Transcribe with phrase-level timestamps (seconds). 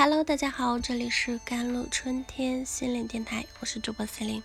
[0.00, 4.40] Hello，大家好，这里是甘露春天心灵电台，我是主播 C 琳。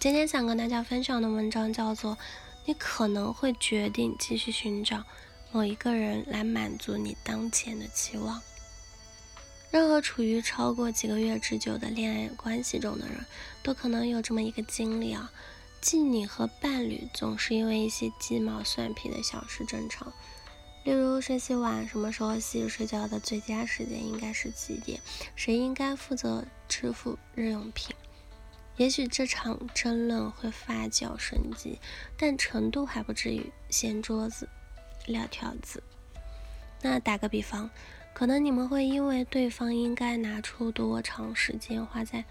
[0.00, 2.16] 今天想跟大家分享的文章叫做
[2.64, 5.04] 《你可能会决定继续寻找
[5.52, 8.40] 某一个人来满足你当前的期望》。
[9.70, 13.24] 任何处于超过几个月之久的恋爱关系中的人，
[13.62, 15.30] 都可能有这么一个经历啊，
[15.80, 20.12] 即你和伴侣总是因为一些鸡毛蒜皮的小事争吵。
[20.84, 25.00] 例如谁洗碗、什么时候洗、睡觉的最佳时间应该是几点、
[25.34, 27.96] 谁应该负责支付日用品。
[28.76, 31.80] 也许这场争论会发酵升级，
[32.18, 34.46] 但程度还不至于掀桌子、
[35.06, 35.82] 撂挑子。
[36.82, 37.70] 那打个比方，
[38.12, 42.24] 可能你们会因为对方应该拿出多长时间花在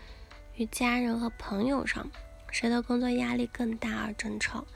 [0.58, 2.08] 与家人和朋友上，
[2.52, 4.68] 谁的工作压力更大而争吵。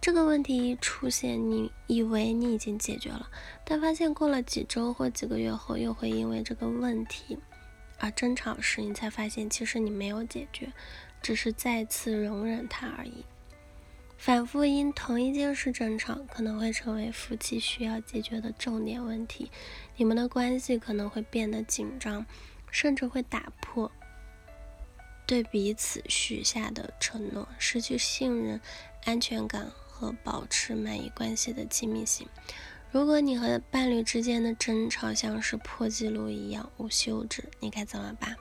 [0.00, 3.28] 这个问题一出现，你以为你已经解决了，
[3.64, 7.36] 但发现过了几周或几个月后，又会因为这个问题
[7.98, 10.72] 而争吵时，你才发现其实你没有解决，
[11.20, 13.24] 只是再次容忍它而已。
[14.16, 19.50] 反复因同一件事争吵，可能会成为夫妻需要解决的重点问题，
[19.96, 22.24] 你们的关系可能会变得紧张，
[22.70, 23.90] 甚至会打破
[25.26, 28.60] 对彼此许下的承诺，失去信任、
[29.04, 29.70] 安全感。
[29.98, 32.28] 和保持满意关系的亲密性。
[32.90, 38.36] 如果你和伴侣之间的争吵像是破纪录一样无休止，你该怎么办？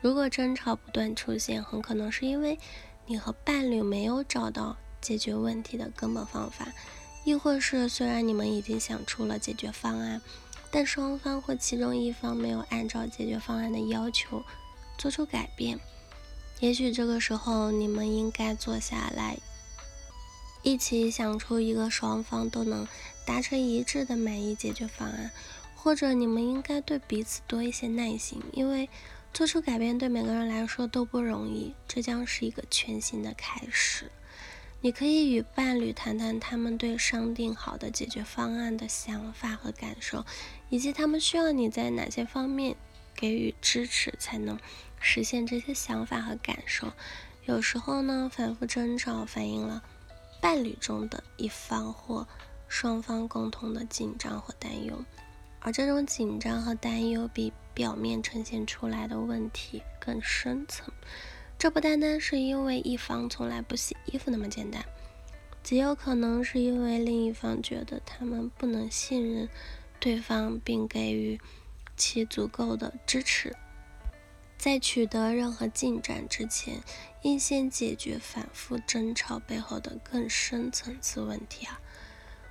[0.00, 2.58] 如果争吵不断出现，很可能是因为
[3.06, 6.72] 你和伴侣没有找到解决问题的根本方法，
[7.24, 10.20] 亦或是虽然你们已经想出了解决方案，
[10.70, 14.42] 但双方或其中一方没有按照解决方案的要求
[14.98, 15.78] 做出改变。
[16.60, 19.38] 也许这个时候你们应该坐下来。
[20.64, 22.88] 一起想出一个双方都能
[23.24, 25.30] 达成一致的满意解决方案，
[25.76, 28.88] 或者你们应该对彼此多一些耐心，因为
[29.32, 31.74] 做出改变对每个人来说都不容易。
[31.86, 34.10] 这将是一个全新的开始。
[34.80, 40.24] 你可以与伴侣谈谈他们对商定好的解决方案的想法和感受，
[40.70, 42.74] 以及他们需要你在哪些方面
[43.14, 44.58] 给予支持才能
[44.98, 46.92] 实现这些想法和感受。
[47.44, 49.82] 有时候呢，反复争吵反映了。
[50.44, 52.28] 伴侣中的一方或
[52.68, 55.02] 双方共同的紧张或担忧，
[55.58, 60.92] 而这种紧张和担忧比表面呈现出来的问题更深层。
[61.58, 64.84] 这不单单是因为一方从来不洗衣服那么简单，
[65.62, 69.48] 极有可能是因为另一方觉得他们不能信任
[69.98, 71.40] 对方，并给予
[71.96, 73.56] 其足够的支持。
[74.64, 76.80] 在取得任何进展之前，
[77.20, 81.78] 应先解决反复争吵背后的更深层次问题啊！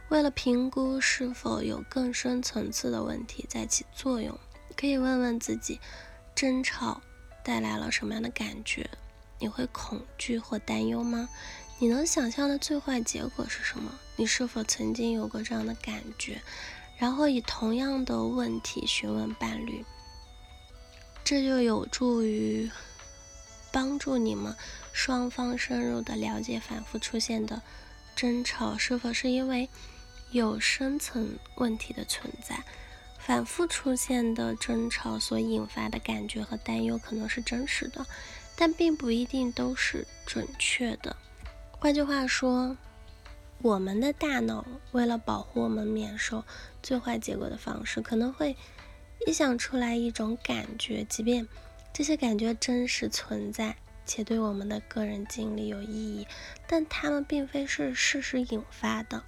[0.10, 4.38] 为了评估是否有更深层次的问题在起作用，
[4.78, 5.80] 可以问问自己：
[6.36, 7.02] 争吵
[7.44, 8.88] 带来了什么样的感觉？
[9.40, 11.28] 你会恐惧或担忧吗？
[11.80, 13.92] 你能想象的最坏结果是什么？
[14.18, 16.40] 你是否曾经有过这样的感觉？
[17.00, 19.84] 然后以同样的问题询问伴侣。
[21.24, 22.70] 这就有助于
[23.72, 24.56] 帮助你们
[24.92, 27.62] 双方深入的了解反复出现的
[28.16, 29.70] 争吵是否是因为
[30.32, 32.64] 有深层问题的存在。
[33.18, 38.06] 反复出现的争吵所引发的感觉和担忧可能是真实的，
[38.58, 41.16] 但并不一定都是准确的。
[41.72, 42.76] 换句话说，
[43.60, 46.44] 我们的大脑为了保护我们免受
[46.82, 48.58] 最坏结果的方式，可能会。
[49.26, 51.48] 臆想出来一种感觉，即便
[51.94, 56.28] 这些感觉真实存在且对我们的个人经历有意义，
[56.68, 59.24] 但它们并非是事实引发的。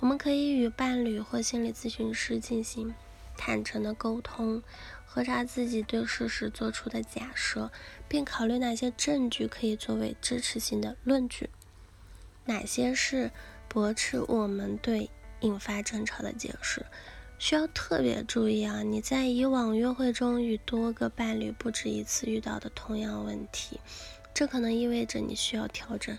[0.00, 2.94] 我们可以与伴侣或心理咨询师进行
[3.38, 4.62] 坦诚的沟通，
[5.06, 7.72] 核查自己对事实做出的假设，
[8.06, 11.48] 并考虑哪些证据可以作为支持性的论据，
[12.44, 13.30] 哪些是
[13.66, 15.08] 驳斥我们对
[15.40, 16.84] 引发争吵的解释。
[17.38, 18.82] 需要特别注意啊！
[18.82, 23.80] 你在以往约会中与多个伴侣不止一次遇到的同样问题，
[24.34, 26.18] 这可能意味着你需要调整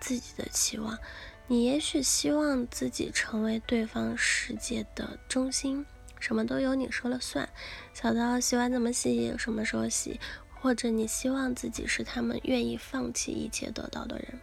[0.00, 0.98] 自己的期望。
[1.46, 5.84] 你也许希望自己成为对方世界的中心，
[6.18, 7.48] 什么都由你说了算，
[7.92, 10.18] 小到洗碗怎么洗、什么时候洗，
[10.60, 14.40] 或者你希望自己是他们愿意放弃一切得到的人。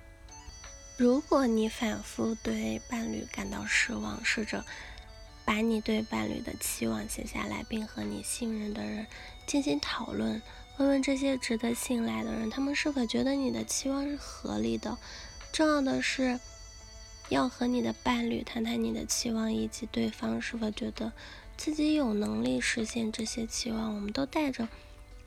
[0.96, 4.64] 如果你反复对伴侣感到失望，试着。
[5.46, 9.06] 把你对伴侣的期望写下来，并和你信任的人
[9.46, 10.42] 进行讨论。
[10.78, 14.98] 问问这些值得信赖的人，他们是否觉得你的期望是合理的。
[15.52, 16.40] 重要的是，
[17.30, 21.12] 要和你的伴侣谈谈你的期望，以及对方是否觉得
[21.56, 24.68] 自己有能力实现这些期望，我们都带着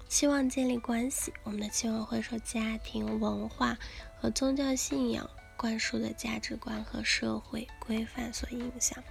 [0.09, 3.79] 期望建立关系，我们的期望会受家庭文化
[4.21, 9.03] 和宗教信仰灌输的价值观和社会规范所影响。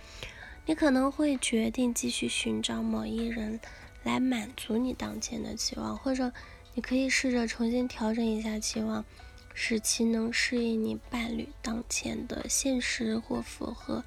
[0.67, 3.59] 你可能会决定继续寻找某一人
[4.03, 6.31] 来满足你当前的期望，或者
[6.73, 9.05] 你可以试着重新调整一下期望，
[9.53, 14.03] 使其能适应你伴侣当前的现实或符合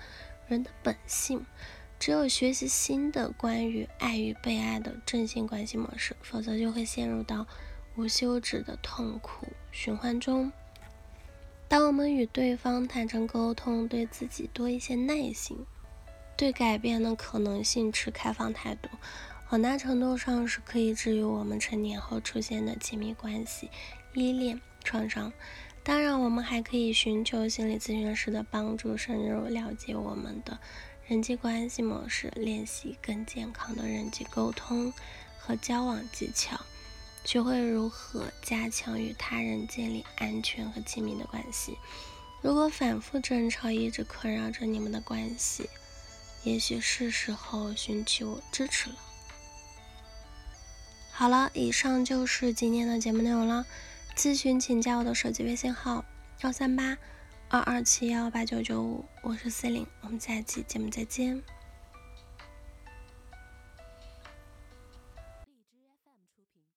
[0.49, 1.45] 人的本性。
[2.01, 7.47] 只有学习新的关于爱与被爱的正性关系模式，否则就会陷入到
[7.97, 10.53] 无休止的痛苦循环中。
[11.69, 15.59] 当我们与对方坦诚沟通，对自己多一些耐心，
[16.39, 18.89] 对改变的可能性持开放态度，
[19.45, 23.69] 很大程度上是可以治愈我们成年后出现的亲密关系
[24.15, 25.33] 依恋创伤。
[25.83, 30.61] 当然，我们还可以寻求心理咨询师的帮助，深入了解我们的。
[31.09, 34.93] 人际关系模式，练习更健康的人际沟通
[35.41, 36.61] 和交往技巧，
[37.25, 41.77] 学会如何加强与他人建立安全和亲密的关系。
[42.43, 45.69] 如果反复争吵一直困扰着你们的关系，
[46.49, 48.97] 也许是时候寻求支持了。
[51.11, 53.67] 好了，以上就是今天的节目内容了。
[54.17, 56.05] 咨询请加我的手机微信号：
[56.41, 56.97] 幺三八。
[57.51, 61.43] 二二七幺八九九五，我是 C 零，我们下期节目再见。